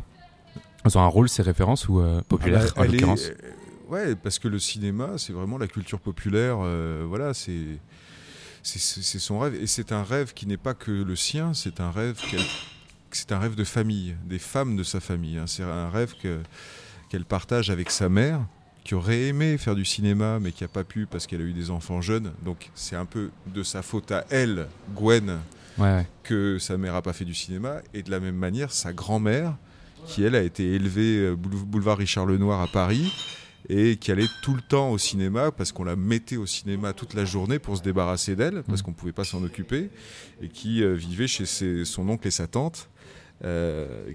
[0.86, 3.30] Elles ont un rôle, ces références, ou populaires, Ah bah, en l'occurrence?
[3.90, 6.58] Ouais, parce que le cinéma, c'est vraiment la culture populaire.
[7.08, 7.78] voilà, c'est
[8.66, 9.56] c'est son rêve.
[9.56, 12.40] Et c'est un rêve qui n'est pas que le sien, c'est un rêve qu'elle-
[13.16, 15.38] c'est un rêve de famille, des femmes de sa famille.
[15.38, 15.46] hein.
[15.48, 16.40] C'est un rêve que-
[17.10, 18.40] qu'elle partage avec sa mère,
[18.84, 21.54] qui aurait aimé faire du cinéma, mais qui n'a pas pu parce qu'elle a eu
[21.54, 22.32] des enfants jeunes.
[22.44, 25.40] Donc c'est un peu de sa faute à elle, Gwen,
[25.78, 26.08] Ouais, ouais.
[26.24, 29.56] que sa mère n'a pas fait du cinéma, et de la même manière, sa grand-mère,
[30.06, 33.10] qui elle a été élevée euh, boule- boulevard Richard Lenoir à Paris,
[33.70, 37.14] et qui allait tout le temps au cinéma, parce qu'on la mettait au cinéma toute
[37.14, 38.86] la journée pour se débarrasser d'elle, parce Mhm.
[38.86, 39.90] qu'on ne pouvait pas s'en occuper,
[40.42, 42.90] et qui euh, vivait chez ses- son oncle et sa tante,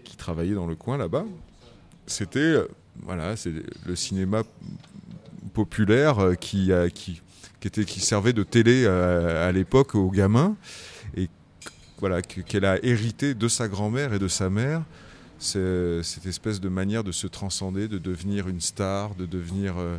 [0.04, 1.24] qui travaillaient dans le coin là-bas.
[2.06, 2.66] C'était euh,
[3.02, 3.52] voilà, c'est
[3.86, 4.42] le cinéma
[5.54, 7.20] populaire euh, qui, qui,
[7.64, 10.56] était, qui servait de télé à, l'époque aux gamins
[11.16, 11.28] et
[11.98, 14.82] voilà, que- qu'elle a hérité de sa grand-mère et de sa mère.
[15.38, 19.98] Cette espèce de manière de se transcender, de devenir une star, de devenir euh,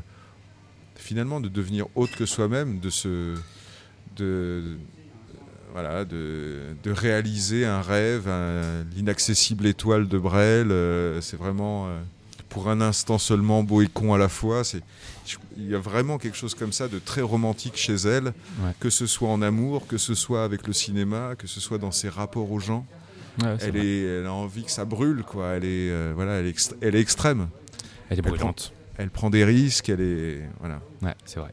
[0.96, 3.36] finalement de devenir autre que soi-même, de se
[4.18, 4.78] de
[5.74, 10.72] voilà, de, de réaliser un rêve, un- l'inaccessible étoile de Brel.
[10.72, 12.00] euh, c'est vraiment euh,
[12.50, 14.64] pour un instant seulement beau et con à la fois.
[14.64, 14.82] C'est,
[15.26, 18.26] je- il y a vraiment quelque chose comme ça de très romantique chez elle,
[18.62, 18.74] Ouais.
[18.80, 21.92] que ce soit en amour, que ce soit avec le cinéma, que ce soit dans
[21.92, 22.86] ses rapports aux gens.
[23.42, 25.50] Ouais, Elle, est, elle a envie que ça brûle, quoi.
[25.52, 27.48] Elle est, euh, voilà, elle est, elle est extrême.
[28.10, 28.74] Elle est prend- brûlante.
[28.98, 29.88] Elle prend des risques.
[29.88, 30.82] Elle est, voilà.
[31.02, 31.52] Ouais, c'est vrai.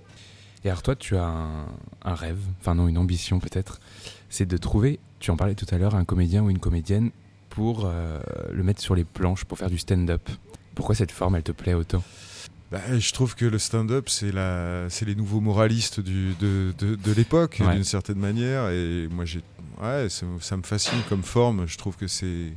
[0.66, 1.66] Et alors toi, tu as un,
[2.04, 3.78] un rêve, enfin non, une ambition peut-être,
[4.28, 7.12] c'est de trouver, tu en parlais tout à l'heure, un comédien ou une comédienne
[7.50, 8.18] pour euh,
[8.52, 10.28] le mettre sur les planches, pour faire du stand-up.
[10.74, 12.02] Pourquoi cette forme, elle te plaît autant?
[12.72, 17.12] Bah, je trouve que le stand-up, c'est la, les nouveaux moralistes du, de, de, de
[17.12, 17.74] l'époque, Ouais.
[17.76, 18.68] d'une certaine manière.
[18.70, 19.42] Et moi, j'ai,
[19.80, 21.66] ouais, ça, ça me fascine comme forme.
[21.68, 22.52] Je trouve que c'est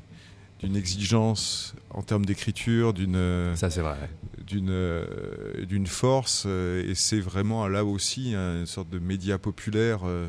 [0.60, 4.10] d'une exigence en termes d'écriture, d'une, Ça, c'est vrai.
[4.46, 6.44] d'une, euh, d'une force.
[6.46, 10.00] euh, et c'est vraiment là aussi hein, une sorte de média populaire.
[10.06, 10.28] euh,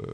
[0.00, 0.06] euh,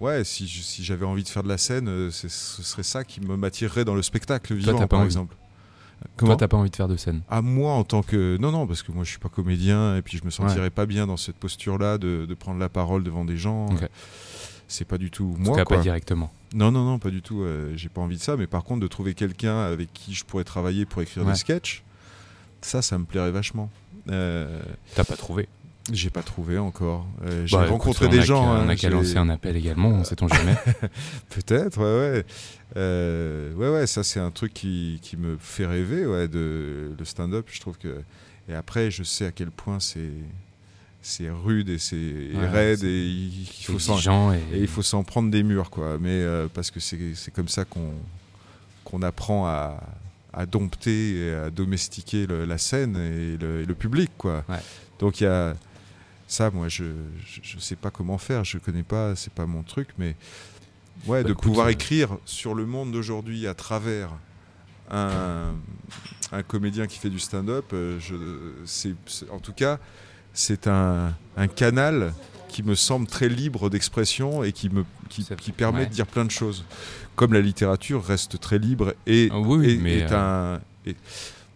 [0.00, 3.20] ouais, si, si j'avais envie de faire de la scène, euh, ce serait ça qui
[3.20, 5.06] me m'attirerait dans le spectacle vivant, pas par envie.
[5.08, 5.36] exemple.
[6.16, 7.22] Toi, t'as pas envie de faire de scène?
[7.28, 10.02] À moi en tant que non non parce que moi je suis pas comédien et
[10.02, 13.02] puis je me sentirais pas bien dans cette posture là de, de prendre la parole
[13.02, 13.66] devant des gens.
[14.68, 15.76] C'est pas du tout En tout moi cas, quoi.
[15.78, 16.30] pas directement.
[16.54, 18.80] non non non pas du tout euh, j'ai pas envie de ça mais par contre
[18.80, 21.32] de trouver quelqu'un avec qui je pourrais travailler pour écrire Ouais.
[21.32, 21.82] des sketchs
[22.60, 23.70] ça ça me plairait vachement
[24.10, 24.62] euh,
[24.94, 25.48] T'as pas trouvé?
[25.90, 28.68] j'ai pas trouvé encore Euh, j'ai Bah, rencontré écoute, des a gens qu'à- hein, on
[28.68, 30.54] a qu'à lancer un appel également, on sait-on jamais.
[31.30, 32.24] Peut-être, ouais, ouais.
[32.76, 37.04] Euh, ouais, ouais, ça c'est un truc qui, qui me fait rêver, ouais, de le
[37.06, 37.46] stand-up.
[37.50, 38.02] Je trouve que
[38.50, 40.10] et après, je sais à quel point c'est
[41.08, 41.96] c'est rude et c'est
[42.34, 45.42] Ouais, raide et il, il faut s'en exigeant et, et il faut s'en prendre des
[45.42, 45.98] murs, quoi.
[46.00, 47.92] Mais euh, parce que c'est comme ça qu'on
[48.84, 49.82] qu'on apprend à
[50.32, 54.44] à dompter et à domestiquer le- la scène et le, et le public, quoi.
[54.48, 54.60] Ouais.
[55.00, 55.56] Donc il y a
[56.26, 56.84] ça, moi, je,
[57.26, 60.14] je je sais pas comment faire, je connais pas, c'est pas mon truc, mais
[61.06, 64.10] ouais, Bah, de écoute, pouvoir euh, écrire sur le monde d'aujourd'hui à travers
[64.90, 65.54] un,
[66.32, 67.98] un comédien qui fait du stand-up, euh,
[69.30, 69.78] en tout cas,
[70.38, 72.14] c'est un, un canal
[72.48, 75.86] qui me semble très libre d'expression et qui me qui, permet ouais.
[75.86, 76.64] de dire plein de choses.
[77.16, 80.94] Comme la littérature reste très libre et, Ah oui, et- mais, est un et-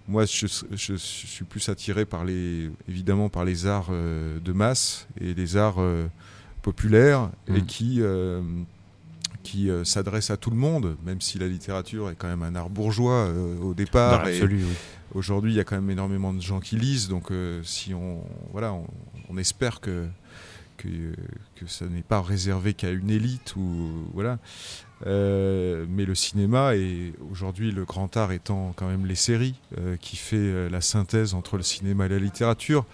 [0.08, 5.06] moi, je, je suis plus attiré par les, évidemment par les arts euh, de masse
[5.20, 6.06] et les arts euh,
[6.62, 7.66] populaires et Mm.
[7.66, 8.40] qui, euh,
[9.44, 12.54] qui euh, s'adressent à tout le monde, même si la littérature est quand même un
[12.56, 14.26] art bourgeois euh, au Dans départ.
[14.26, 14.74] et l'absolu, oui.
[15.14, 18.24] Aujourd'hui, il y a quand même énormément de gens qui lisent, donc euh, si on,
[18.52, 18.74] voilà,
[19.28, 20.06] on, espère que,
[20.78, 20.86] que,
[21.66, 24.38] ça n'est pas réservé qu'à une élite ou voilà.
[25.06, 29.96] Euh, mais le cinéma et aujourd'hui le grand art étant quand même les séries euh,
[29.96, 32.84] qui fait la synthèse entre le cinéma et la littérature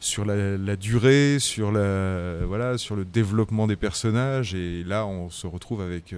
[0.00, 5.46] sur la, durée, sur la voilà, sur le développement des personnages et là on se
[5.46, 6.12] retrouve avec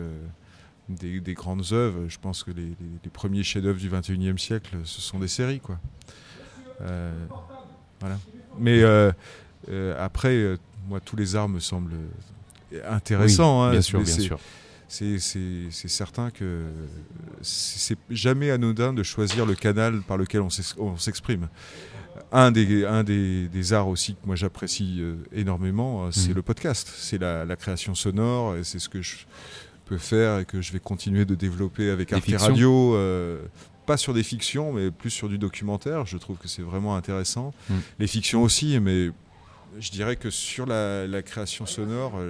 [0.88, 2.09] des, grandes œuvres.
[2.09, 2.77] Je pense que les,
[3.12, 5.61] premiers chefs-d'œuvre du 21e siècle, ce sont des séries.
[5.61, 5.79] Quoi.
[8.01, 8.18] voilà.
[8.59, 8.83] Mais
[9.99, 10.57] après,
[10.88, 11.94] moi, tous les arts me semblent
[12.87, 13.62] intéressants.
[13.62, 13.70] Hein.
[13.72, 14.38] bien sûr, bien sûr
[14.88, 16.64] c'est certain que
[17.42, 21.49] c'est jamais anodin de choisir le canal par lequel on s'exprime.
[22.33, 26.35] Un, des, un des, arts aussi que moi j'apprécie euh, énormément, euh, c'est mmh.
[26.35, 26.90] le podcast.
[26.96, 29.16] C'est la, création sonore c'est ce que je
[29.87, 32.94] peux faire et que je vais continuer de développer avec Arte Radio.
[32.94, 33.40] Euh,
[33.87, 36.07] pas sur des fictions, mais plus sur du documentaire.
[36.07, 37.55] Je trouve que c'est vraiment intéressant.
[37.70, 37.75] Mmh.
[38.01, 39.11] Les fictions aussi, mais
[39.79, 42.20] je dirais que sur la, création sonore,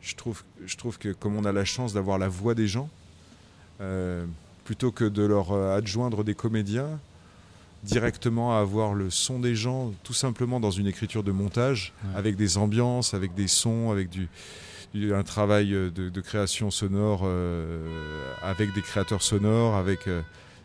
[0.00, 2.88] je trouve, je trouve que comme on a la chance d'avoir la voix des gens,
[3.80, 4.24] euh,
[4.64, 7.00] plutôt que de leur euh, adjoindre des comédiens,
[7.82, 12.36] directement à avoir le son des gens, tout simplement dans une écriture de montage, avec
[12.36, 14.28] des ambiances, avec des sons, avec du,
[14.94, 17.28] un travail euh, de, création sonore,
[18.42, 20.08] avec des créateurs sonores, avec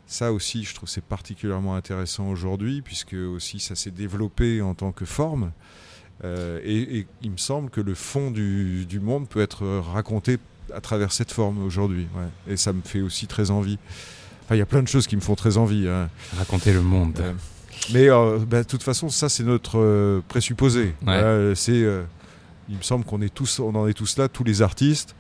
[0.07, 4.91] ça aussi, je trouve c'est particulièrement intéressant aujourd'hui, puisque aussi ça s'est développé en tant
[4.91, 5.51] que forme.
[6.23, 10.37] Euh, et, il me semble que le fond du, monde peut être raconté
[10.73, 12.07] à travers cette forme aujourd'hui.
[12.47, 13.77] Et ça me fait aussi très envie.
[14.43, 15.87] Enfin, il y a plein de choses qui me font très envie.
[15.87, 16.09] Hein.
[16.37, 17.19] Raconter le monde.
[17.19, 17.33] Euh,
[17.93, 20.93] mais euh, bah, de toute façon, ça, c'est notre présupposé.
[21.55, 21.85] c'est,
[22.69, 25.15] il me semble qu'on est tous, on en est tous là, tous les artistes.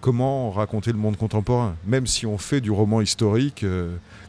[0.00, 1.74] comment raconter le monde contemporain?
[1.86, 3.64] Même si on fait du roman historique,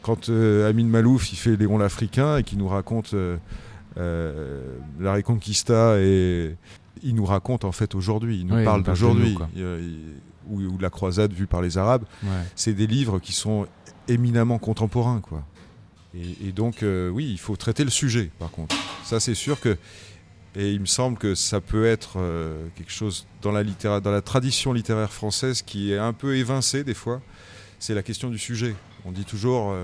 [0.02, 3.14] quand Amin Malouf il fait Léon l'Africain et qui nous raconte
[3.98, 6.56] euh, la Reconquista et
[7.02, 9.38] il nous raconte en fait aujourd'hui, il nous parle d'aujourd'hui,
[10.50, 12.04] ou, la croisade vue par les Arabes.
[12.56, 13.68] C'est des livres qui sont
[14.08, 15.44] éminemment contemporains, quoi.
[16.14, 18.74] Et, donc, euh, oui, il faut traiter le sujet, par contre.
[19.04, 19.78] Ça, c'est sûr que.
[20.58, 24.22] Et il me semble que ça peut être euh, quelque chose dans la, dans la
[24.22, 27.22] tradition littéraire française qui est un peu évincé des fois.
[27.80, 28.76] C'est la question du sujet.
[29.04, 29.76] On dit toujours.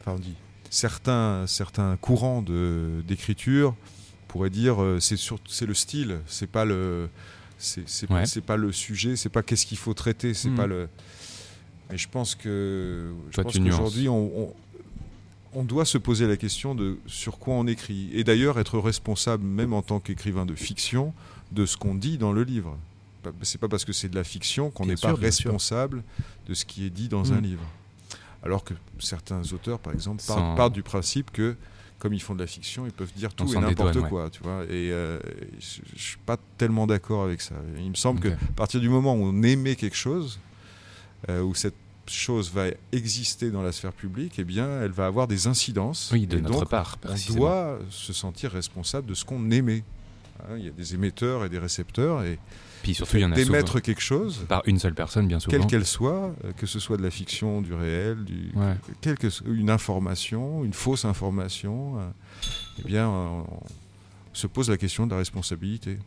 [0.00, 0.36] enfin, on dit
[0.70, 3.74] certains, certains courants d'écriture
[4.28, 7.08] pourraient dire euh, c'est c'est le style, c'est pas le
[7.58, 10.70] c'est pas le sujet, c'est pas qu'est-ce qu'il faut traiter, c'est pas hmm.
[10.70, 10.88] le.
[11.90, 14.54] Mais je pense que je pense qu'aujourd'hui on, on,
[15.64, 19.72] doit se poser la question de sur quoi on écrit et d'ailleurs être responsable même
[19.72, 21.14] en tant qu'écrivain de fiction
[21.52, 22.76] de ce qu'on dit dans le livre.
[23.42, 26.04] C'est pas parce que c'est de la fiction qu'on n'est pas responsable
[26.46, 27.44] de ce qui est dit dans un hmm.
[27.44, 27.64] livre.
[28.42, 31.56] Alors que certains auteurs, par exemple, partent, du principe que,
[31.98, 34.30] comme ils font de la fiction, ils peuvent dire tout et n'importe quoi.
[34.30, 35.18] Tu vois et euh,
[35.58, 37.56] je ne suis pas tellement d'accord avec ça.
[37.78, 40.38] Il me semble qu'à partir du moment où on aimait quelque chose,
[41.28, 41.74] euh, où cette
[42.10, 46.10] chose va exister dans la sphère publique, eh bien, elle va avoir des incidences.
[46.12, 46.98] Oui, de notre part.
[47.04, 49.84] On doit se sentir responsable de ce qu'on aimait.
[50.40, 52.38] Hein, il y a des émetteurs et des récepteurs, et
[52.82, 55.56] puis surtout, il y en a d'émettre quelque chose par une seule personne, bien souvent,
[55.56, 58.52] quelle qu'elle soit, euh, que ce soit de la fiction, du réel, du,
[59.00, 62.08] quelque, une information, une fausse information, euh,
[62.80, 63.46] eh bien, on,
[64.32, 65.98] se pose la question de la responsabilité.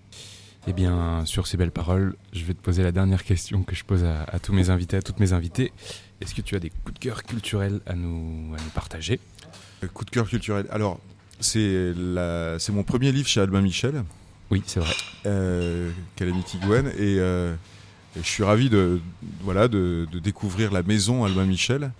[0.67, 3.83] Eh bien, sur ces belles paroles, je vais te poser la dernière question que je
[3.83, 5.71] pose à, tous mes invités, à toutes mes invitées.
[6.21, 9.19] Est-ce que tu as des coups de cœur culturels à nous, à nous partager?
[9.83, 10.67] Euh, Coup de cœur culturel.
[10.69, 10.99] Alors,
[11.39, 11.93] c'est
[12.69, 14.03] mon premier livre chez Albin Michel.
[14.51, 14.93] Oui, c'est vrai.
[15.25, 16.91] Euh, Calamity Gwen.
[16.99, 17.53] Euh,
[18.15, 18.99] et, je suis ravi de,
[19.41, 21.91] voilà, de, découvrir la maison Albin Michel.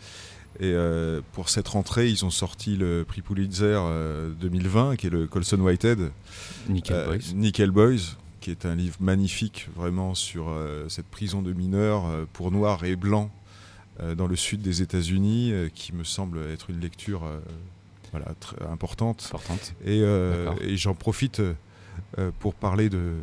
[0.60, 3.80] Et euh, pour cette rentrée, ils ont sorti le prix Pulitzer
[4.42, 6.12] 2020, qui est le Colson Whitehead.
[6.68, 7.34] Nickel Boys.
[7.36, 8.18] Nickel Boys,
[8.56, 10.54] qui est un livre magnifique, vraiment, sur
[10.88, 13.30] cette prison de mineurs pour noirs et blancs
[14.16, 17.22] dans le sud des États-Unis, qui me semble être une lecture
[18.12, 19.30] voilà, très importante.
[19.34, 19.76] importante.
[19.86, 21.42] Et, et j'en profite
[22.18, 23.14] euh, pour parler de,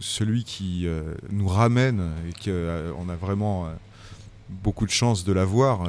[0.00, 3.68] celui qui euh, nous ramène et qu'on euh, a vraiment
[4.48, 5.86] beaucoup de chance de l'avoir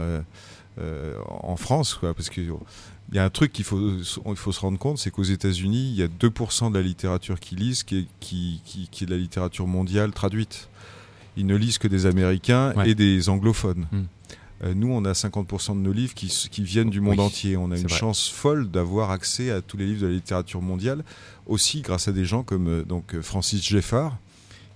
[0.78, 2.52] en France, parce qu'il
[3.12, 5.96] y a un truc qu'il faut, il faut se rendre compte, c'est qu'aux États-Unis, il
[5.96, 9.68] y a 2% de la littérature qu'ils lisent qui est, qui, est de la littérature
[9.68, 10.70] mondiale traduite.
[11.38, 13.88] Ils ne lisent que des Américains et des anglophones.
[13.92, 14.04] Hmm.
[14.64, 16.30] Euh, nous, on a 50% de nos livres qui,
[16.62, 17.58] viennent du monde entier.
[17.58, 21.04] On a une chance folle d'avoir accès à tous les livres de la littérature mondiale,
[21.46, 24.18] aussi grâce à des gens comme euh, donc Francis Geffard,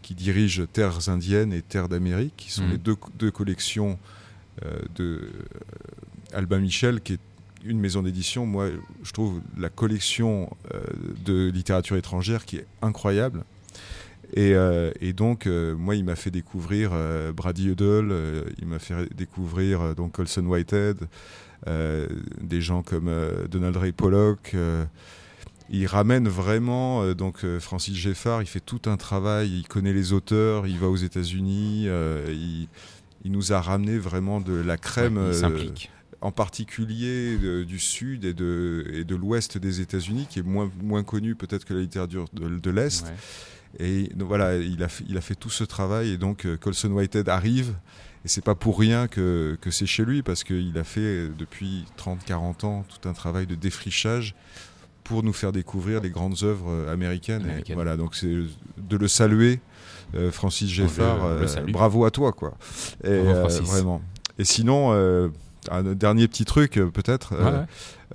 [0.01, 2.71] qui dirige Terres indiennes et Terres d'Amérique, qui sont mm.
[2.71, 4.18] les deux, collections euh,
[4.95, 5.29] de
[6.33, 7.19] Albin Michel, qui est
[7.63, 8.45] une maison d'édition.
[8.45, 8.69] Moi,
[9.03, 10.49] je trouve la collection
[11.25, 13.43] de littérature étrangère qui est incroyable.
[14.37, 18.13] Euh, et, donc, euh, moi, il m'a fait découvrir euh, Brady Udall,
[18.59, 20.97] il m'a fait découvrir donc Colson Whitehead,
[21.65, 23.11] des gens comme
[23.49, 24.55] Donald Ray Pollock.
[25.71, 29.93] il ramène vraiment, euh, donc euh, Francis Geffard, il fait tout un travail, il connaît
[29.93, 32.25] les auteurs, il va aux États-Unis, euh,
[33.23, 35.17] il, nous a ramené vraiment de la crème.
[36.21, 41.03] en particulier du sud et de, et de l'ouest des États-Unis, qui est moins, moins
[41.03, 43.13] connu peut-être que la littérature de, l'Est.
[43.79, 47.29] Et voilà, il a, fait, il a fait tout ce travail, et donc Colson Whitehead
[47.29, 47.73] arrive,
[48.25, 51.85] et c'est pas pour rien que, que c'est chez lui, parce qu'il a fait depuis
[51.97, 54.35] 30-40 ans tout un travail de défrichage
[55.09, 57.43] pour nous faire découvrir les grandes œuvres euh, américaines.
[57.73, 58.31] voilà, donc c'est
[58.77, 59.59] de le saluer,
[60.13, 61.25] euh, Francis Geffard.
[61.25, 62.53] Euh, bravo à toi, quoi.
[63.03, 63.19] Et,
[63.63, 64.03] vraiment.
[64.37, 64.91] Et sinon,
[65.71, 67.33] un dernier petit truc, peut-être.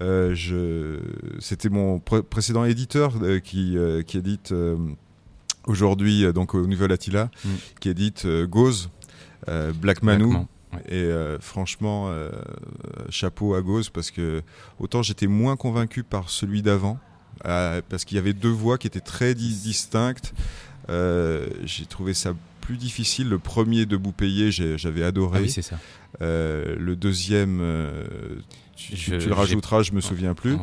[0.00, 1.00] je,
[1.40, 3.76] c'était mon précédent éditeur qui,
[4.06, 4.54] qui édite
[5.66, 7.48] aujourd'hui, donc au Nouvel Attila, mm.
[7.80, 8.88] qui édite Gauze,
[9.48, 10.46] Black Manu.
[10.88, 12.30] Et euh, franchement, euh,
[13.08, 14.42] chapeau à Gauze parce que
[14.78, 16.98] autant j'étais moins convaincu par celui d'avant,
[17.46, 20.34] euh, parce qu'il y avait deux voix qui étaient très distinctes.
[20.88, 23.28] j'ai trouvé ça plus difficile.
[23.28, 25.38] Le premier de Boupayé, j'avais adoré.
[25.38, 25.78] Ah oui, c'est ça.
[26.20, 27.60] le deuxième,
[28.76, 30.56] tu, le rajouteras, je me souviens plus.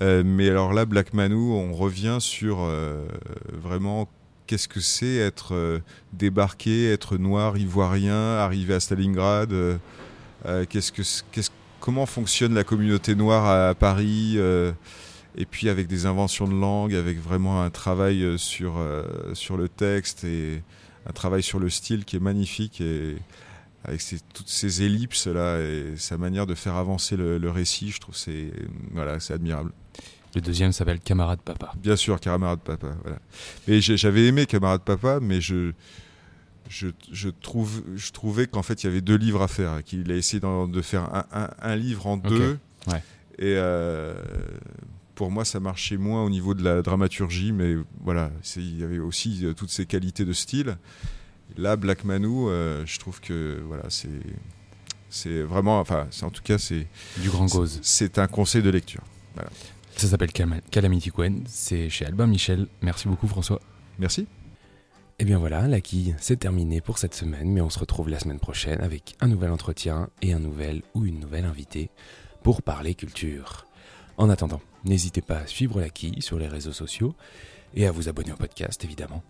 [0.00, 2.68] mais alors là, Black Manu, on revient sur
[3.52, 4.08] vraiment
[4.46, 5.80] qu'est-ce que c'est être euh,
[6.12, 9.76] débarqué, être noir, ivoirien, arriver à Stalingrad euh,
[10.46, 10.64] euh,
[11.80, 14.38] Comment fonctionne la communauté noire à, Paris
[15.36, 18.82] Et puis avec des inventions de langue, avec vraiment un travail sur,
[19.34, 20.62] sur le texte et
[21.08, 23.16] un travail sur le style qui est magnifique et
[23.84, 28.00] avec toutes ces ellipses là et sa manière de faire avancer le, le récit, je
[28.00, 28.50] trouve c'est
[28.92, 29.70] voilà, c'est admirable.
[30.36, 31.72] Le deuxième s'appelle Camarade Papa.
[31.78, 32.88] Bien sûr, Camarade Papa.
[33.02, 33.18] Voilà.
[33.68, 35.72] Et j'avais aimé Camarade Papa, mais je,
[36.68, 40.14] je, trouve, je trouvais qu'en fait, il y avait deux livres à faire, qu'il a
[40.14, 41.24] essayé de faire
[41.58, 42.58] un, livre en deux.
[43.38, 44.14] Et euh,
[45.14, 48.98] pour moi, ça marchait moins au niveau de la dramaturgie, mais voilà, il y avait
[48.98, 50.76] aussi euh, toutes ces qualités de style.
[51.56, 54.10] Là, Black Manu, euh, je trouve que voilà, c'est
[55.08, 56.86] c'est vraiment, enfin, en tout cas, c'est
[57.22, 57.78] du grand cause.
[57.80, 59.02] C'est un conseil de lecture.
[59.34, 59.50] Voilà.
[59.96, 62.66] Ça s'appelle Calamity Quen, c'est chez Albin Michel.
[62.82, 63.62] Merci beaucoup François.
[63.98, 64.22] Merci.
[64.22, 64.26] Et
[65.20, 68.18] eh bien voilà, la quille, c'est terminé pour cette semaine, mais on se retrouve la
[68.18, 71.88] semaine prochaine avec un nouvel entretien et un nouvel ou une nouvelle invitée
[72.42, 73.66] pour parler culture.
[74.18, 77.14] En attendant, n'hésitez pas à suivre la quille sur les réseaux sociaux
[77.74, 79.22] et à vous abonner au podcast évidemment.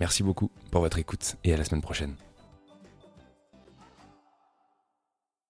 [0.00, 2.16] Merci beaucoup pour votre écoute et à la semaine prochaine.